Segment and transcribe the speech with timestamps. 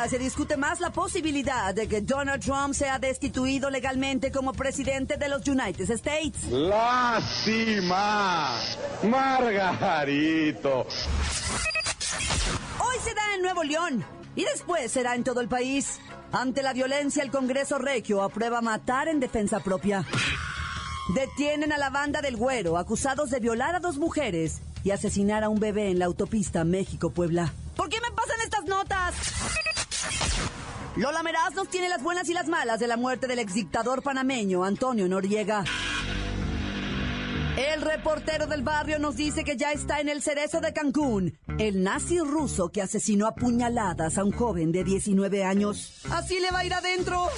[0.00, 5.16] Día se discute más la posibilidad de que Donald Trump sea destituido legalmente como presidente
[5.16, 6.48] de los United States.
[6.50, 7.80] Lástima.
[9.02, 10.86] Margarito.
[12.78, 14.04] Hoy será en Nuevo León
[14.36, 15.98] y después será en todo el país.
[16.32, 20.06] Ante la violencia, el Congreso Regio aprueba matar en defensa propia.
[21.14, 25.48] Detienen a la banda del Güero, acusados de violar a dos mujeres y asesinar a
[25.48, 27.52] un bebé en la autopista México-Puebla.
[30.96, 34.64] Lola Meraz nos tiene las buenas y las malas de la muerte del exdictador panameño
[34.64, 35.64] Antonio Noriega.
[37.56, 41.82] El reportero del barrio nos dice que ya está en el cerezo de Cancún, el
[41.82, 46.00] nazi ruso que asesinó a puñaladas a un joven de 19 años.
[46.10, 47.28] Así le va a ir adentro.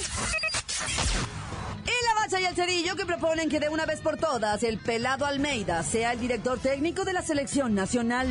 [1.83, 4.79] Y la bacha y el cerillo que proponen que de una vez por todas el
[4.79, 8.27] pelado Almeida sea el director técnico de la selección nacional.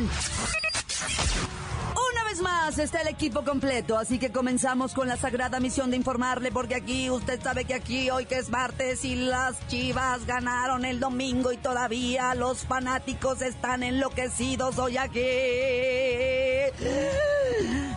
[2.77, 7.09] Está el equipo completo, así que comenzamos con la sagrada misión de informarle, porque aquí
[7.09, 11.57] usted sabe que aquí hoy que es martes y las chivas ganaron el domingo y
[11.57, 15.21] todavía los fanáticos están enloquecidos hoy aquí.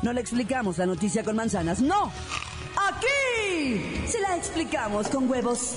[0.03, 2.13] No le explicamos la noticia con manzanas, no.
[2.77, 5.77] Aquí se la explicamos con huevos.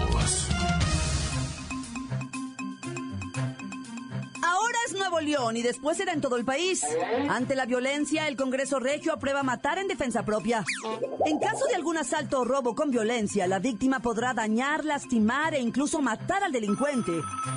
[5.21, 6.83] León y después será en todo el país.
[7.29, 10.63] Ante la violencia, el Congreso Regio aprueba matar en defensa propia.
[11.25, 15.59] En caso de algún asalto o robo con violencia, la víctima podrá dañar, lastimar e
[15.59, 17.11] incluso matar al delincuente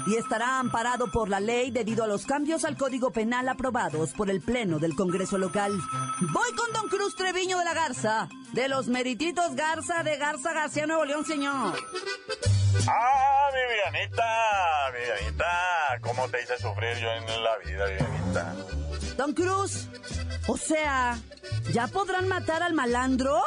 [0.06, 4.30] y estará amparado por la ley debido a los cambios al Código Penal aprobados por
[4.30, 5.72] el Pleno del Congreso local.
[6.20, 10.86] Voy con Don Cruz Treviño de la Garza, de los Merititos Garza de Garza García
[10.86, 11.74] Nuevo León, señor.
[12.88, 18.54] Ah, Vivianita, Vivianita, ¿cómo te hice sufrir yo en la vida, Vivianita?
[19.16, 19.88] Don Cruz,
[20.48, 21.18] o sea,
[21.72, 23.42] ¿ya podrán matar al malandro?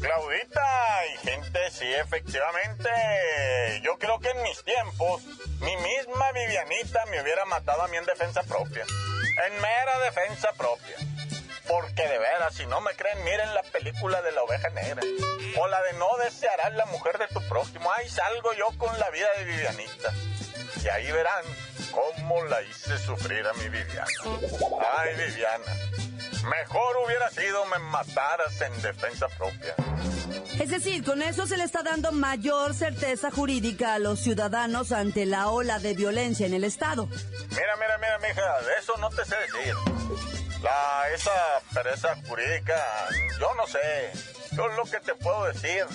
[0.00, 2.88] Claudita y gente, sí, efectivamente.
[3.82, 5.22] Yo creo que en mis tiempos,
[5.60, 8.84] mi misma Vivianita me hubiera matado a mí en defensa propia.
[9.46, 10.96] En mera defensa propia.
[11.68, 15.02] Porque de veras, si no me creen, miren la película de la oveja negra.
[15.60, 17.90] O la de no desearás la mujer de tu prójimo.
[17.92, 20.12] Ahí salgo yo con la vida de Vivianita.
[20.82, 21.44] Y ahí verán
[21.92, 24.06] cómo la hice sufrir a mi Viviana.
[24.96, 25.64] Ay, Viviana.
[26.48, 29.74] Mejor hubiera sido me mataras en defensa propia.
[30.58, 35.26] Es decir, con eso se le está dando mayor certeza jurídica a los ciudadanos ante
[35.26, 37.06] la ola de violencia en el Estado.
[37.06, 40.37] Mira, mira, mira, mija, de eso no te sé decir.
[40.62, 41.30] La, esa
[41.72, 42.74] pereza jurídica,
[43.38, 44.12] yo no sé.
[44.52, 45.86] Yo lo que te puedo decir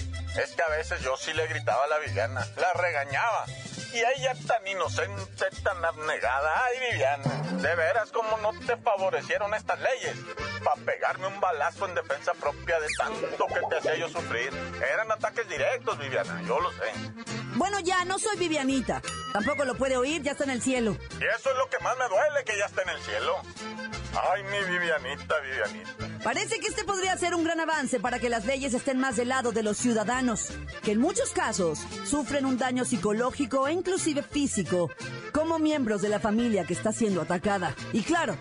[0.42, 3.46] es que a veces yo sí le gritaba a la Viviana, la regañaba.
[3.94, 6.64] Y ella tan inocente, tan abnegada.
[6.66, 10.16] Ay, Viviana, de veras como no te favorecieron estas leyes
[10.64, 14.52] para pegarme un balazo en defensa propia de tanto que te hacía yo sufrir.
[14.94, 16.92] Eran ataques directos, Viviana, yo lo sé.
[17.56, 19.02] Bueno, ya, no soy Vivianita.
[19.32, 20.98] Tampoco lo puede oír, ya está en el cielo.
[21.20, 23.42] Y eso es lo que más me duele, que ya está en el cielo.
[24.14, 26.24] Ay, mi Vivianita, Vivianita.
[26.24, 29.30] Parece que este podría ser un gran avance para que las leyes estén más del
[29.30, 30.50] lado de los ciudadanos,
[30.84, 34.92] que en muchos casos sufren un daño psicológico e inclusive físico,
[35.32, 37.76] como miembros de la familia que está siendo atacada.
[37.92, 38.38] Y claro,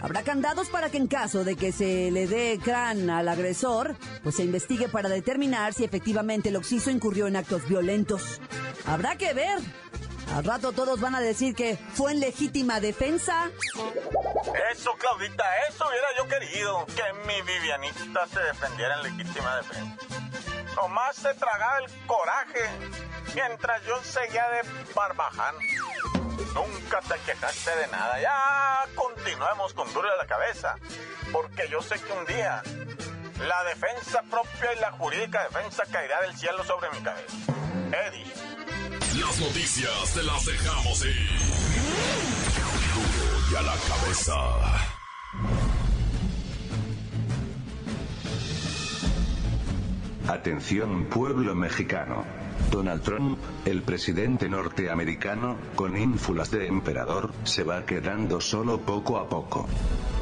[0.00, 4.36] habrá candados para que en caso de que se le dé crán al agresor, pues
[4.36, 8.40] se investigue para determinar si efectivamente el occiso incurrió en actos violentos.
[8.86, 9.58] Habrá que ver.
[10.34, 13.50] Al rato todos van a decir que fue en legítima defensa.
[14.72, 16.86] Eso, Claudita, eso hubiera yo querido.
[16.86, 19.96] Que mi Vivianita se defendiera en legítima defensa.
[20.76, 22.60] Nomás se tragaba el coraje
[23.34, 25.54] mientras yo seguía de barbaján.
[26.54, 28.20] Nunca te quejaste de nada.
[28.20, 30.76] Ya continuemos con duro de la cabeza.
[31.32, 32.62] Porque yo sé que un día
[33.46, 37.36] la defensa propia y la jurídica defensa caerá del cielo sobre mi cabeza.
[37.92, 38.49] Eddie.
[39.20, 41.28] Las noticias te las dejamos ir.
[43.52, 44.34] Y a la cabeza.
[50.26, 52.24] Atención pueblo mexicano.
[52.70, 59.28] Donald Trump, el presidente norteamericano, con ínfulas de emperador, se va quedando solo poco a
[59.28, 59.68] poco.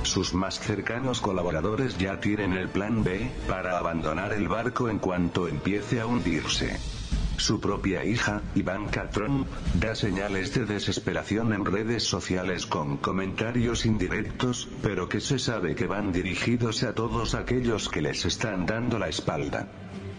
[0.03, 5.47] Sus más cercanos colaboradores ya tienen el plan B, para abandonar el barco en cuanto
[5.47, 6.98] empiece a hundirse.
[7.39, 14.69] Su propia hija, Ivanka Trump, da señales de desesperación en redes sociales con comentarios indirectos,
[14.83, 19.09] pero que se sabe que van dirigidos a todos aquellos que les están dando la
[19.09, 19.69] espalda.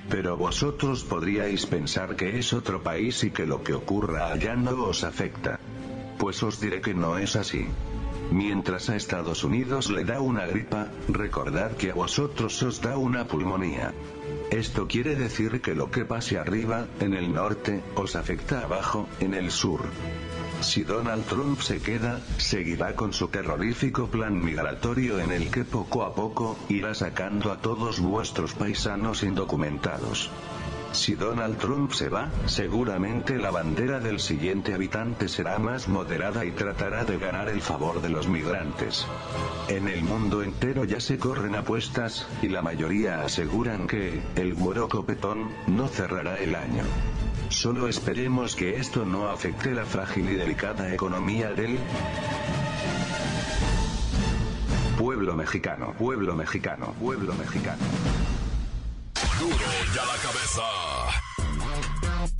[0.09, 4.85] Pero vosotros podríais pensar que es otro país y que lo que ocurra allá no
[4.85, 5.59] os afecta.
[6.17, 7.67] Pues os diré que no es así.
[8.31, 13.27] Mientras a Estados Unidos le da una gripa, recordad que a vosotros os da una
[13.27, 13.93] pulmonía.
[14.51, 19.35] Esto quiere decir que lo que pase arriba, en el norte, os afecta abajo, en
[19.35, 19.81] el sur.
[20.61, 26.03] Si Donald Trump se queda, seguirá con su terrorífico plan migratorio en el que poco
[26.03, 30.31] a poco, irá sacando a todos vuestros paisanos indocumentados.
[30.91, 36.51] Si Donald Trump se va, seguramente la bandera del siguiente habitante será más moderada y
[36.51, 39.05] tratará de ganar el favor de los migrantes.
[39.67, 44.89] En el mundo entero ya se corren apuestas, y la mayoría aseguran que, el güero
[44.89, 46.83] copetón, no cerrará el año.
[47.49, 51.79] Solo esperemos que esto no afecte la frágil y delicada economía del
[54.97, 57.83] pueblo mexicano, pueblo mexicano, pueblo mexicano.
[59.39, 59.55] Duro
[59.95, 60.63] ya la cabeza.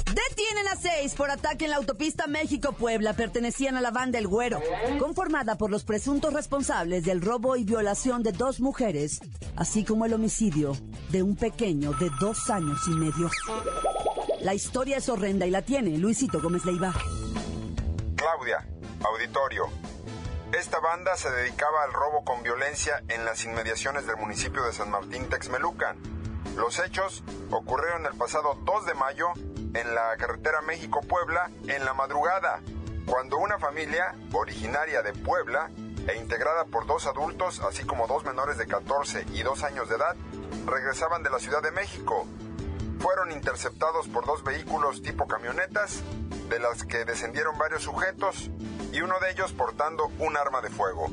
[0.06, 3.14] Detienen a seis por ataque en la autopista México-Puebla.
[3.14, 4.60] Pertenecían a la banda El Güero,
[5.00, 9.22] conformada por los presuntos responsables del robo y violación de dos mujeres,
[9.56, 10.76] así como el homicidio
[11.10, 13.30] de un pequeño de dos años y medio.
[14.42, 16.94] La historia es horrenda y la tiene Luisito Gómez Leiva.
[18.16, 18.68] Claudia,
[19.04, 19.70] auditorio.
[20.52, 24.90] Esta banda se dedicaba al robo con violencia en las inmediaciones del municipio de San
[24.90, 26.19] Martín Texmelucan.
[26.60, 29.28] Los hechos ocurrieron el pasado 2 de mayo
[29.74, 32.60] en la carretera México-Puebla en la madrugada,
[33.06, 35.72] cuando una familia originaria de Puebla
[36.06, 39.96] e integrada por dos adultos, así como dos menores de 14 y 2 años de
[39.96, 40.18] edad,
[40.66, 42.28] regresaban de la Ciudad de México.
[43.00, 46.04] Fueron interceptados por dos vehículos tipo camionetas,
[46.50, 48.52] de las que descendieron varios sujetos
[48.92, 51.10] y uno de ellos portando un arma de fuego.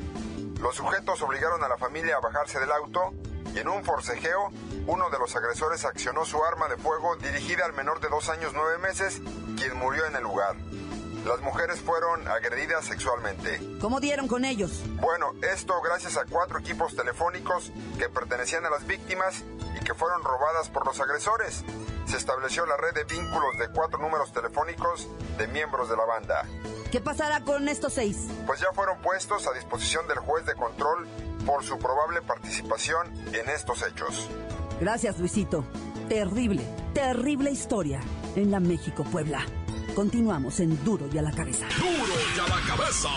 [0.61, 3.13] Los sujetos obligaron a la familia a bajarse del auto
[3.57, 4.51] y en un forcejeo,
[4.85, 8.51] uno de los agresores accionó su arma de fuego dirigida al menor de dos años
[8.53, 9.19] nueve meses,
[9.57, 10.55] quien murió en el lugar.
[11.25, 13.59] Las mujeres fueron agredidas sexualmente.
[13.81, 14.83] ¿Cómo dieron con ellos?
[15.01, 19.43] Bueno, esto gracias a cuatro equipos telefónicos que pertenecían a las víctimas
[19.75, 21.63] y que fueron robadas por los agresores.
[22.05, 25.07] Se estableció la red de vínculos de cuatro números telefónicos
[25.39, 26.45] de miembros de la banda.
[26.91, 28.27] ¿Qué pasará con estos seis?
[28.45, 31.07] Pues ya fueron puestos a disposición del juez de control
[31.47, 34.29] por su probable participación en estos hechos.
[34.81, 35.63] Gracias, Luisito.
[36.09, 36.61] Terrible,
[36.93, 38.01] terrible historia
[38.35, 39.45] en la México-Puebla.
[39.95, 41.65] Continuamos en Duro y a la cabeza.
[41.79, 43.07] Duro ya la cabeza.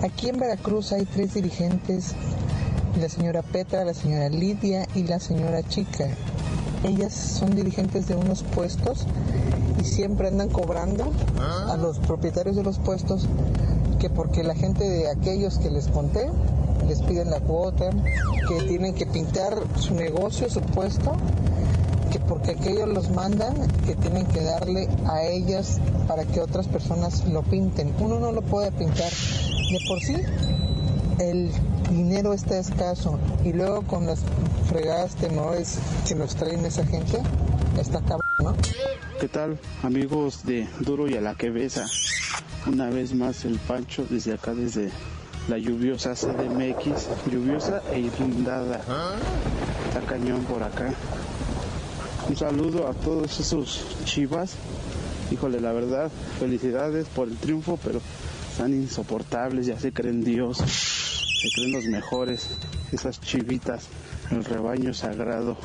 [0.03, 2.13] Aquí en Veracruz hay tres dirigentes,
[3.01, 6.05] la señora Petra, la señora Lidia y la señora Chica.
[6.83, 9.07] Ellas son dirigentes de unos puestos
[9.81, 11.11] y siempre andan cobrando
[11.67, 13.27] a los propietarios de los puestos
[13.97, 16.29] que porque la gente de aquellos que les conté
[16.87, 17.89] les piden la cuota,
[18.47, 21.13] que tienen que pintar su negocio, su puesto,
[22.15, 23.53] que porque aquellos los mandan,
[23.85, 27.93] que tienen que darle a ellas para que otras personas lo pinten.
[27.99, 30.15] Uno no lo puede pintar de por sí.
[31.19, 31.51] El
[31.89, 34.19] dinero está escaso y luego con las
[34.69, 37.21] fregadas tenores que nos traen esa gente,
[37.77, 38.55] está cabrón, ¿no?
[39.19, 41.85] ¿Qué tal amigos de Duro y a la cabeza?
[42.65, 44.89] Una vez más el Pancho desde acá, desde
[45.49, 48.79] la lluviosa CDMX, lluviosa e inundada.
[49.89, 50.93] Está cañón por acá.
[52.27, 54.55] Un saludo a todos esos chivas.
[55.31, 58.01] Híjole, la verdad, felicidades por el triunfo, pero
[58.51, 62.49] están insoportables, ya se creen Dios, se creen los mejores,
[62.91, 63.87] esas chivitas,
[64.31, 65.55] el rebaño sagrado,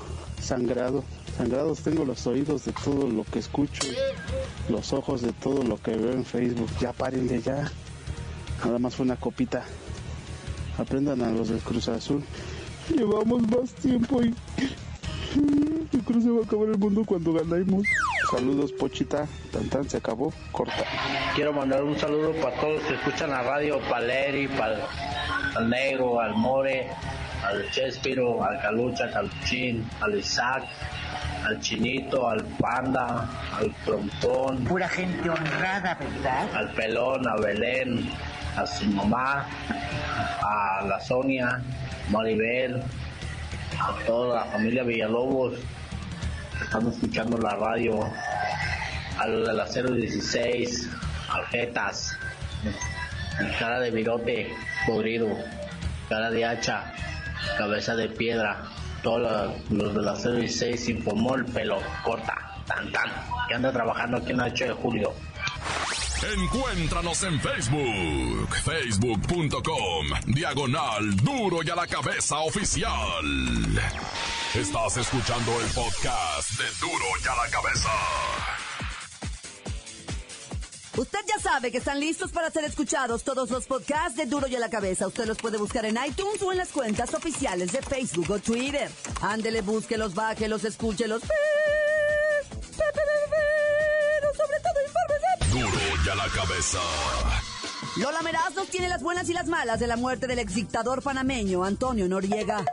[0.40, 1.02] sangrado,
[1.38, 3.82] sangrados tengo los oídos de todo lo que escucho,
[4.68, 7.70] los ojos de todo lo que veo en Facebook, ya paren de ya,
[8.64, 9.64] nada más fue una copita,
[10.76, 12.22] aprendan a los del Cruz Azul,
[12.94, 14.34] llevamos más tiempo y
[15.34, 17.86] yo creo que se va a acabar el mundo cuando ganemos.
[18.30, 19.26] Saludos, Pochita.
[19.52, 20.32] Tan tan se acabó.
[20.52, 20.84] Corta.
[21.34, 24.78] Quiero mandar un saludo para todos los que escuchan la radio, para Leri, para
[25.56, 26.88] al Negro, al More,
[27.44, 30.64] al Chespiro, al Calucha, al Caluchín, al Isaac,
[31.44, 34.64] al Chinito, al Panda, al Trompón.
[34.64, 36.54] Pura gente honrada, ¿verdad?
[36.54, 38.10] Al Pelón, a Belén,
[38.56, 39.46] a su mamá,
[40.42, 41.60] a la Sonia,
[42.10, 42.82] Maribel,
[43.80, 45.54] a toda la familia Villalobos.
[46.58, 48.00] Que están escuchando la radio,
[49.18, 50.90] a los de la 016,
[51.30, 52.16] Aljetas,
[53.58, 54.48] cara de virote
[54.86, 55.28] podrido,
[56.08, 56.92] cara de hacha,
[57.56, 58.64] cabeza de piedra,
[59.02, 63.10] todos los de la 016 informó el pelo corta, tan tan,
[63.48, 65.12] que anda trabajando aquí en el 8 de julio.
[66.22, 73.24] Encuéntranos en Facebook, facebook.com, diagonal duro y a la cabeza oficial.
[74.54, 77.88] Estás escuchando el podcast de duro y a la cabeza.
[80.98, 84.56] Usted ya sabe que están listos para ser escuchados todos los podcasts de Duro y
[84.56, 85.06] a la Cabeza.
[85.06, 88.90] Usted los puede buscar en iTunes o en las cuentas oficiales de Facebook o Twitter.
[89.22, 91.22] Ándele, búsquelos, bájelos, escúchelos.
[91.22, 91.79] Pero
[96.10, 96.78] a la cabeza.
[97.96, 101.64] Lola Meraz nos tiene las buenas y las malas de la muerte del exdictador panameño
[101.64, 102.64] Antonio Noriega.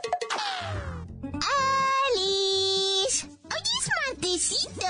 [2.14, 3.26] ¡Alice!
[3.26, 4.86] ¡Hoy es martesito!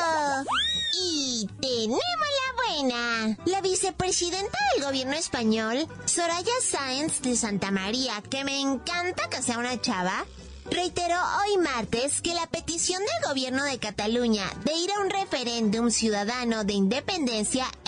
[1.00, 3.36] Y tenemos la buena.
[3.44, 9.58] La vicepresidenta del gobierno español, Soraya Sáenz de Santa María, que me encanta que sea
[9.58, 10.26] una chava,
[10.70, 15.90] reiteró hoy martes que la petición del gobierno de Cataluña de ir a un referéndum
[15.90, 17.87] ciudadano de independencia es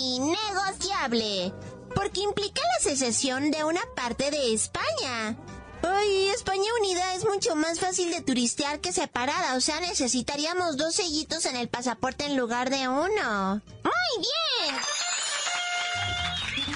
[0.00, 1.52] innegociable,
[1.94, 5.36] porque implica la secesión de una parte de España.
[5.82, 10.94] Ay, España unida es mucho más fácil de turistear que separada, o sea, necesitaríamos dos
[10.94, 13.62] sellitos en el pasaporte en lugar de uno.
[13.84, 14.76] ¡Muy bien!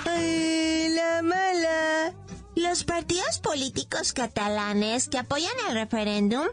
[0.07, 2.14] ¡Ay, la mala!
[2.54, 6.47] Los partidos políticos catalanes que apoyan el referéndum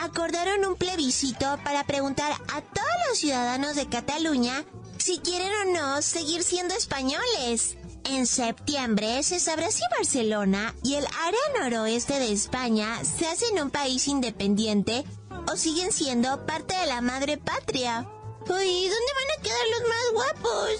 [0.00, 4.64] acordaron un plebiscito para preguntar a todos los ciudadanos de Cataluña
[5.06, 7.76] si quieren o no seguir siendo españoles.
[8.06, 13.70] En septiembre se sabrá si Barcelona y el área noroeste de España se hacen un
[13.70, 15.04] país independiente
[15.48, 18.04] o siguen siendo parte de la madre patria.
[18.48, 20.70] Uy, ¿dónde van a quedar los más guapos?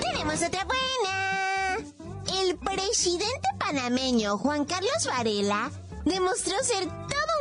[0.12, 1.78] Tenemos otra buena.
[2.40, 5.72] El presidente panameño Juan Carlos Varela
[6.04, 6.88] demostró ser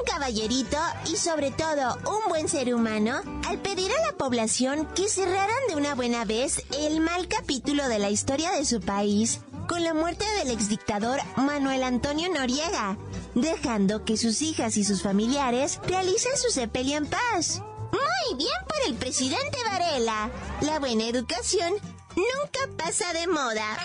[0.03, 5.67] caballerito y sobre todo un buen ser humano al pedir a la población que cerraran
[5.67, 9.93] de una buena vez el mal capítulo de la historia de su país con la
[9.93, 12.98] muerte del exdictador Manuel Antonio Noriega,
[13.36, 17.62] dejando que sus hijas y sus familiares realicen su sepelio en paz.
[17.91, 20.29] Muy bien por el presidente Varela.
[20.62, 21.74] La buena educación
[22.15, 23.77] nunca pasa de moda.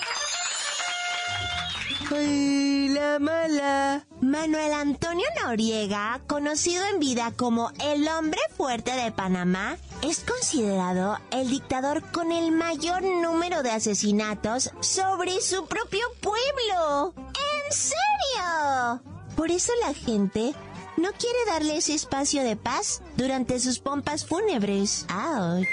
[2.10, 4.06] ¡Ay, la mala!
[4.22, 11.50] Manuel Antonio Noriega, conocido en vida como el hombre fuerte de Panamá, es considerado el
[11.50, 17.14] dictador con el mayor número de asesinatos sobre su propio pueblo.
[17.16, 19.02] ¿En serio?
[19.36, 20.54] Por eso la gente
[20.96, 25.04] no quiere darle ese espacio de paz durante sus pompas fúnebres.
[25.10, 25.66] ¡Auch!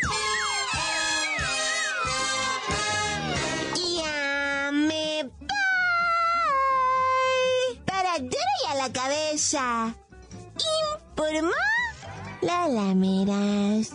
[8.83, 9.95] La cabeza.
[10.91, 11.51] Informó
[12.41, 13.91] la lameras.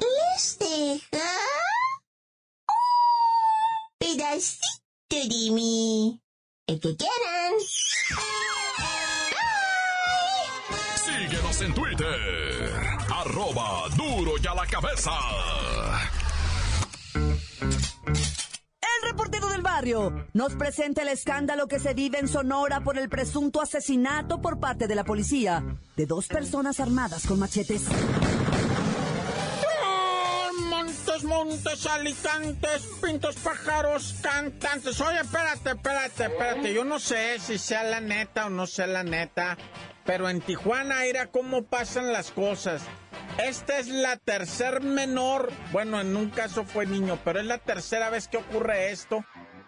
[0.00, 1.30] Les deja
[2.68, 4.60] un pedacito
[5.10, 6.20] de mí.
[6.68, 7.52] El que quieran.
[11.06, 12.72] Síguenos en Twitter.
[13.10, 15.10] Arroba duro y a la cabeza.
[20.34, 24.86] Nos presenta el escándalo que se vive en Sonora por el presunto asesinato por parte
[24.86, 25.64] de la policía
[25.96, 27.82] de dos personas armadas con machetes.
[30.68, 35.00] Montes, montes, alicantes, pintos, pájaros, cantantes.
[35.00, 36.72] Oye, espérate, espérate, espérate.
[36.72, 39.58] Yo no sé si sea la neta o no sea la neta,
[40.04, 42.82] pero en Tijuana, mira cómo pasan las cosas.
[43.38, 48.08] Esta es la tercer menor, bueno, en un caso fue niño, pero es la tercera
[48.08, 49.24] vez que ocurre esto,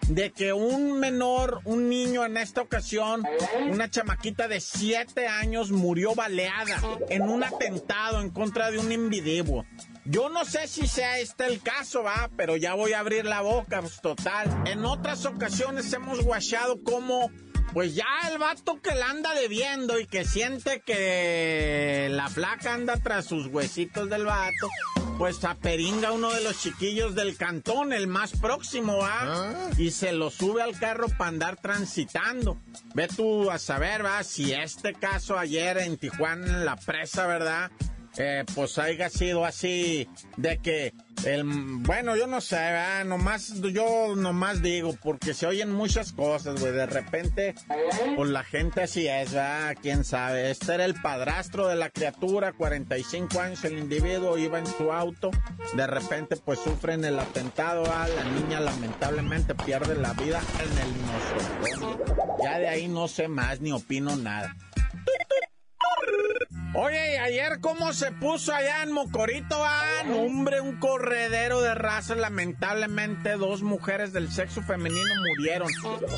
[0.09, 3.25] de que un menor, un niño en esta ocasión,
[3.71, 9.65] una chamaquita de 7 años murió baleada en un atentado en contra de un individuo.
[10.05, 13.41] Yo no sé si sea este el caso, va, pero ya voy a abrir la
[13.41, 14.63] boca, pues total.
[14.67, 17.29] En otras ocasiones hemos guachado como
[17.73, 22.97] pues ya el vato que la anda debiendo y que siente que la flaca anda
[22.97, 24.69] tras sus huesitos del vato,
[25.19, 29.55] pues aperinga uno de los chiquillos del cantón, el más próximo, ¿ah?
[29.79, 32.59] Y se lo sube al carro para andar transitando.
[32.95, 37.71] Ve tú a saber, va, si este caso ayer en Tijuana, en la presa, ¿verdad?
[38.19, 40.95] Eh, pues haya sido así de que
[41.25, 43.05] el, bueno, yo no sé, ¿verdad?
[43.05, 47.55] nomás, yo nomás digo, porque se oyen muchas cosas, güey, de repente,
[48.15, 49.77] pues la gente así es, ¿verdad?
[49.81, 54.67] quién sabe, este era el padrastro de la criatura, 45 años el individuo, iba en
[54.67, 55.31] su auto,
[55.75, 60.97] de repente pues sufren el atentado, a la niña lamentablemente pierde la vida en el
[61.07, 62.17] nosotros.
[62.43, 64.57] Ya de ahí no sé más ni opino nada.
[66.79, 73.39] Oye, ayer cómo se puso allá en Mocorito, ah, hombre, un corredero de raza, lamentablemente
[73.39, 75.71] dos mujeres del sexo femenino murieron.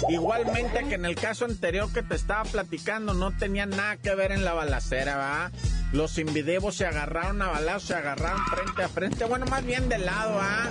[0.09, 4.33] Igualmente que en el caso anterior que te estaba platicando, no tenía nada que ver
[4.33, 5.53] en la balacera, va.
[5.93, 9.99] Los invidevos se agarraron a balazos, se agarraron frente a frente, bueno, más bien de
[9.99, 10.67] lado, ¿ah?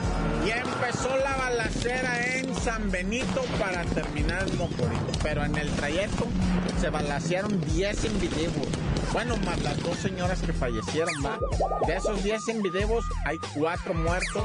[0.46, 5.12] Y empezó la balacera en San Benito para terminar en Mocorito.
[5.24, 6.28] Pero en el trayecto
[6.82, 8.68] se balacearon 10 invidevos.
[9.14, 11.40] Bueno, más las dos señoras que fallecieron, va.
[11.88, 14.44] De esos 10 invidevos hay 4 muertos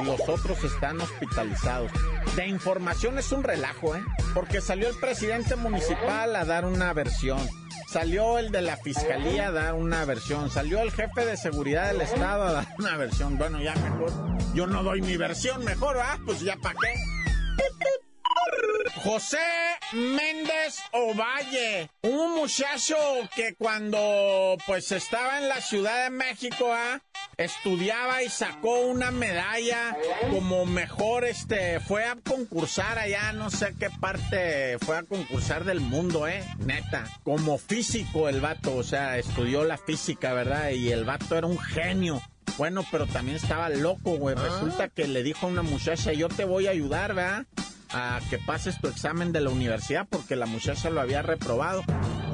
[0.00, 1.92] y los otros están hospitalizados.
[2.34, 4.02] De información es un relajo, ¿eh?
[4.34, 7.38] Porque salió el presidente municipal a dar una versión.
[7.90, 10.50] Salió el de la fiscalía a dar una versión.
[10.50, 13.38] Salió el jefe de seguridad del estado a dar una versión.
[13.38, 14.12] Bueno, ya mejor.
[14.54, 16.18] Yo no doy mi versión, mejor, ¿ah?
[16.24, 16.94] Pues ya para qué.
[18.96, 19.38] José
[19.92, 22.96] Méndez Ovalle, un muchacho
[23.34, 27.00] que cuando pues estaba en la Ciudad de México, ¿ah?
[27.36, 29.96] estudiaba y sacó una medalla
[30.30, 35.80] como mejor, este, fue a concursar allá, no sé qué parte, fue a concursar del
[35.80, 40.70] mundo, eh, neta, como físico el vato, o sea, estudió la física, ¿verdad?
[40.70, 42.20] Y el vato era un genio.
[42.56, 44.34] Bueno, pero también estaba loco, güey.
[44.34, 47.46] Resulta que le dijo a una muchacha, yo te voy a ayudar, ¿verdad?
[47.90, 51.82] A que pases tu examen de la universidad porque la muchacha lo había reprobado.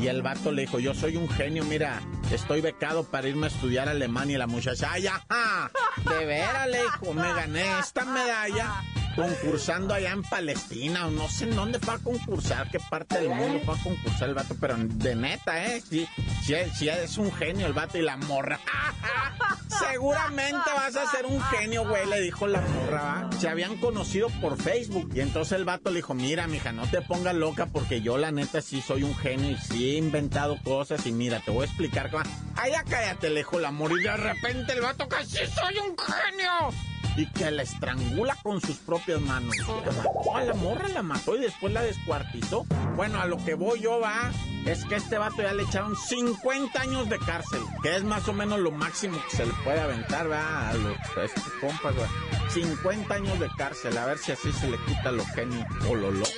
[0.00, 2.00] Y el vato le dijo, yo soy un genio, mira,
[2.32, 4.34] estoy becado para irme a estudiar a Alemania.
[4.34, 5.70] Y la muchacha, ay, ajá,
[6.10, 8.82] de veras, le dijo, me gané esta medalla
[9.14, 13.30] concursando allá en Palestina o no sé en dónde fue a concursar, qué parte del
[13.30, 15.82] mundo fue a concursar el vato, pero de neta, ¿eh?
[15.88, 16.06] Sí,
[16.42, 18.58] sí, es un genio el vato y la morra.
[19.68, 23.30] Seguramente vas a ser un genio, güey, le dijo la morra, ¿va?
[23.40, 27.02] Se habían conocido por Facebook y entonces el vato le dijo, mira, mija, no te
[27.02, 31.06] pongas loca porque yo la neta sí soy un genio y sí he inventado cosas
[31.06, 32.10] y mira, te voy a explicar.
[32.56, 35.96] Ay, ya cállate, le dijo la morra y de repente el vato sí soy un
[35.96, 39.54] genio y que la estrangula con sus propias manos.
[39.68, 42.64] mató a la morra, la mató y después la descuartizó.
[42.96, 44.32] Bueno, a lo que voy yo va
[44.64, 48.32] es que este vato ya le echaron 50 años de cárcel, que es más o
[48.32, 52.50] menos lo máximo que se le puede aventar, va, a, los, estos compas, va.
[52.50, 56.10] 50 años de cárcel, a ver si así se le quita lo genio o lo
[56.10, 56.30] loco.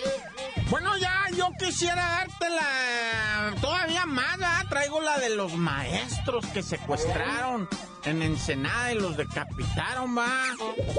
[0.70, 4.64] Bueno, ya yo quisiera darte la todavía más, ¿verdad?
[4.68, 7.68] Traigo la de los maestros que secuestraron
[8.06, 10.28] en Ensenada y los decapitaron, va.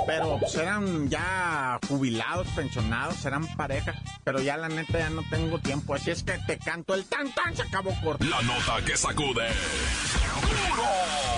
[0.06, 3.96] Pero pues eran ya jubilados, pensionados, eran pareja.
[4.24, 5.96] Pero ya la neta ya no tengo tiempo.
[5.96, 8.26] Así es que te canto el tan tan, se acabó corto.
[8.26, 9.48] La nota que sacude.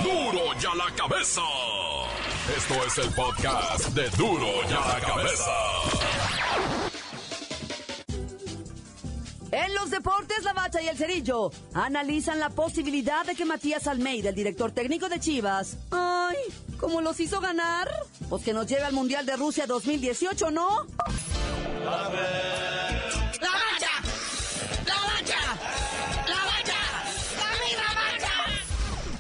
[0.04, 0.32] ¡Duro!
[0.32, 1.42] ¡Duro ya la cabeza!
[2.58, 6.19] Esto es el podcast de Duro ya la cabeza.
[9.52, 14.30] En los deportes, la bacha y el cerillo analizan la posibilidad de que Matías Almeida,
[14.30, 16.38] el director técnico de Chivas, ay,
[16.80, 17.90] ¿cómo los hizo ganar?
[18.30, 20.86] Pues que nos lleve al Mundial de Rusia 2018, ¿no?
[21.84, 22.20] ¡La bacha!
[23.42, 23.94] ¡La bacha!
[24.86, 25.40] ¡La bacha!
[26.28, 26.80] ¡La bacha!
[27.36, 28.36] ¡La bacha!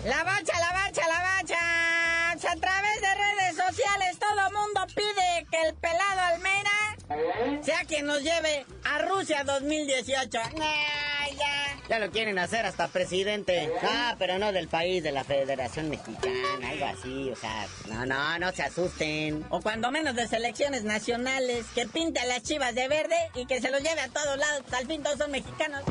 [0.06, 2.32] La bacha, la bacha, la bacha.
[2.32, 8.22] A través de redes sociales todo mundo pide que el pelado Almeida sea quien nos
[8.22, 8.65] lleve
[9.19, 10.32] Rusia 2018.
[10.32, 11.77] ya.
[11.89, 13.69] ya lo quieren hacer hasta presidente.
[13.84, 18.39] Ah, pero no del país, de la Federación Mexicana, algo así, o sea, no, no,
[18.39, 19.45] no se asusten.
[19.49, 23.60] O cuando menos de selecciones nacionales, que pinte a las chivas de verde y que
[23.60, 25.84] se los lleve a todos lados, al fin todos son mexicanos.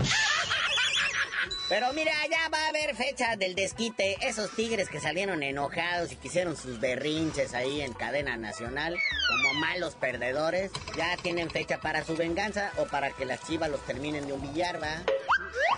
[1.68, 4.16] Pero mira, ya va a haber fecha del desquite.
[4.26, 8.96] Esos tigres que salieron enojados y que hicieron sus berrinches ahí en cadena nacional,
[9.28, 13.85] como malos perdedores, ya tienen fecha para su venganza o para que las chivas los
[13.85, 15.02] terminen de humillar, ¿va?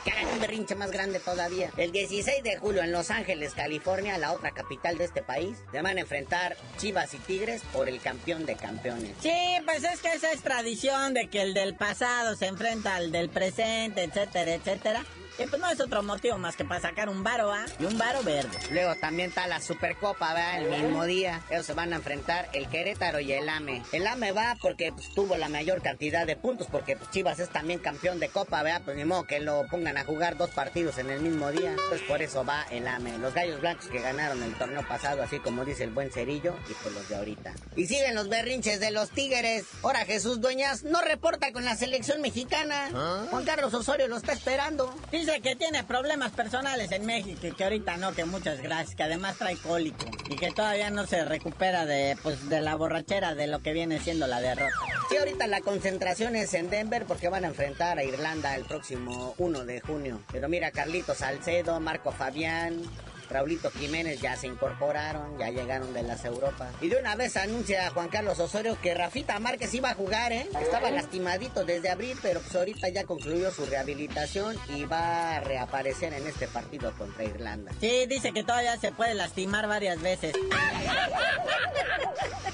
[0.05, 1.71] Que hagan un berrinche más grande todavía.
[1.77, 5.83] El 16 de julio en Los Ángeles, California, la otra capital de este país, se
[5.83, 9.17] van a enfrentar Chivas y Tigres por el campeón de campeones.
[9.21, 13.11] Sí, pues es que esa es tradición de que el del pasado se enfrenta al
[13.11, 15.05] del presente, etcétera, etcétera.
[15.41, 17.65] Y pues no es otro motivo más que para sacar un varo, ¿ah?
[17.79, 18.59] Y un varo verde.
[18.71, 20.63] Luego también está la Supercopa, ¿verdad?
[20.63, 21.41] El mismo día.
[21.49, 23.83] Ellos se van a enfrentar el Querétaro y el AME.
[23.93, 27.49] El AME va porque pues, tuvo la mayor cantidad de puntos, porque pues, Chivas es
[27.49, 28.83] también campeón de Copa, ¿verdad?
[28.85, 31.75] Pues ni modo que lo pongan a jugar dos partidos en el mismo día.
[31.89, 33.17] Pues por eso va el AME.
[33.17, 36.75] Los gallos blancos que ganaron el torneo pasado, así como dice el buen Cerillo, y
[36.75, 37.55] pues los de ahorita.
[37.77, 39.65] Y siguen los berrinches de los Tigres.
[39.83, 42.91] Ahora Jesús Dueñas no reporta con la selección mexicana.
[43.31, 44.95] Juan Carlos Osorio lo está esperando.
[45.11, 49.05] Dice que tiene problemas personales en México y que ahorita no, que muchas gracias, que
[49.05, 53.47] además trae cólico y que todavía no se recupera de, pues, de la borrachera de
[53.47, 54.75] lo que viene siendo la derrota.
[55.09, 59.35] Sí, ahorita la concentración es en Denver porque van a enfrentar a Irlanda el próximo
[59.39, 60.21] 1 de junio.
[60.33, 62.83] Pero mira, Carlitos Salcedo, Marco Fabián,
[63.31, 66.75] Raulito Jiménez ya se incorporaron, ya llegaron de las Europas.
[66.81, 70.49] Y de una vez anuncia Juan Carlos Osorio que Rafita Márquez iba a jugar, ¿eh?
[70.61, 76.13] Estaba lastimadito desde abril, pero pues ahorita ya concluyó su rehabilitación y va a reaparecer
[76.13, 77.73] en este partido contra Irlanda.
[77.81, 80.35] Sí, dice que todavía se puede lastimar varias veces.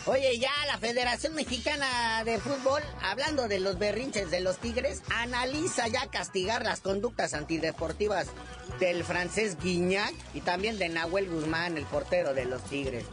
[0.07, 5.89] Oye, ya la Federación Mexicana de Fútbol, hablando de los berrinches de los Tigres, analiza
[5.89, 8.29] ya castigar las conductas antideportivas
[8.79, 13.05] del francés Guignac y también de Nahuel Guzmán, el portero de los Tigres.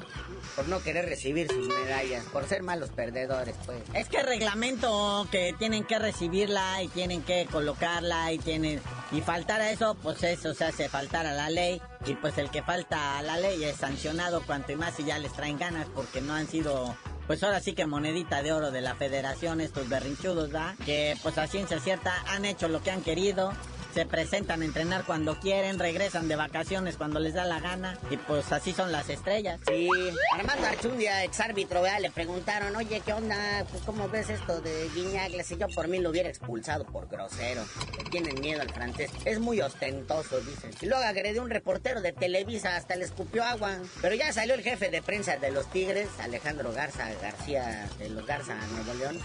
[0.56, 3.78] Por no querer recibir sus medallas, por ser malos perdedores, pues.
[3.94, 8.82] Es que el reglamento que tienen que recibirla y tienen que colocarla y tienen...
[9.12, 11.80] Y faltar a eso, pues eso se hace faltar a la ley.
[12.06, 15.20] Y pues el que falta a la ley es sancionado cuanto y más si ya
[15.20, 16.96] les traen ganas porque no han sido
[17.28, 20.76] pues ahora sí que monedita de oro de la federación, estos berrinchudos, ¿da?
[20.86, 23.54] Que pues a ciencia cierta han hecho lo que han querido,
[23.94, 28.18] se presentan a entrenar cuando quieren, regresan de vacaciones cuando les da la gana y
[28.18, 29.60] pues así son las estrellas.
[29.68, 29.88] Sí,
[30.34, 32.00] Armando Archundia, ex árbitro, ¿verdad?
[32.00, 33.66] le preguntaron, oye, ¿qué onda?
[33.70, 35.32] Pues cómo ves esto de Guiñac?
[35.32, 37.64] Le yo por mí lo hubiera expulsado por grosero.
[38.10, 39.12] Tienen miedo al francés.
[39.26, 40.72] Es muy ostentoso, dicen.
[40.82, 43.78] Y luego agredió un reportero de Televisa, hasta le escupió agua.
[44.02, 48.26] Pero ya salió el jefe de prensa de los Tigres, Alejandro Garza García de los
[48.26, 49.20] Garza Nuevo León.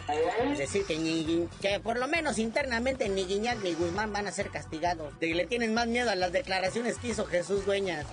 [0.52, 4.50] Es decir, que, que por lo menos internamente ni Guiñac ni Guzmán van a ser
[5.20, 8.06] De le tienen más miedo a las declaraciones que hizo Jesús Dueñas.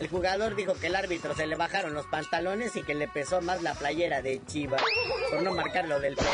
[0.00, 3.40] El jugador dijo que el árbitro se le bajaron los pantalones y que le pesó
[3.40, 4.78] más la playera de Chiva
[5.30, 6.32] por no marcar lo del penal.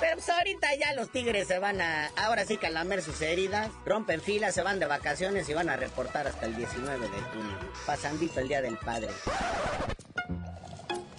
[0.00, 3.20] Pero pues ahorita ya los tigres se van a, ahora sí que a lamer sus
[3.22, 7.08] heridas, rompen filas, se van de vacaciones y van a reportar hasta el 19 de
[7.08, 9.08] junio, pasandito el Día del Padre.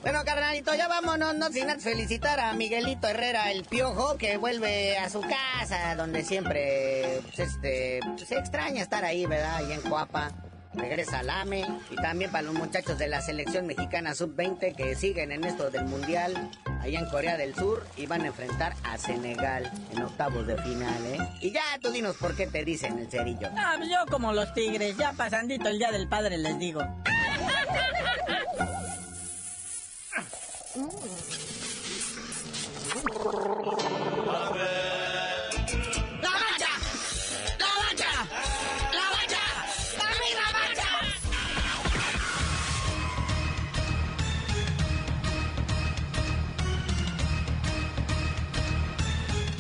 [0.02, 4.98] Bueno, carnalito, ya vámonos, no sin antes felicitar a Miguelito Herrera, el piojo, que vuelve
[4.98, 9.58] a su casa, donde siempre, pues, este, se extraña estar ahí, ¿verdad?
[9.58, 10.32] Ahí en Coapa.
[10.74, 15.32] Regresa al AME y también para los muchachos de la selección mexicana sub-20 que siguen
[15.32, 19.70] en esto del mundial allá en Corea del Sur y van a enfrentar a Senegal
[19.92, 21.18] en octavos de final, ¿eh?
[21.42, 23.50] Y ya tú dinos por qué te dicen el cerillo.
[23.58, 26.82] Ah, pues yo como los tigres, ya pasandito el día del padre les digo.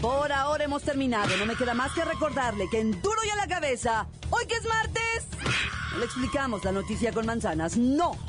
[0.01, 1.35] Por ahora hemos terminado.
[1.37, 4.55] No me queda más que recordarle que en Duro y a la Cabeza, hoy que
[4.55, 5.27] es martes,
[5.97, 7.75] le explicamos la noticia con manzanas.
[7.75, 8.28] No.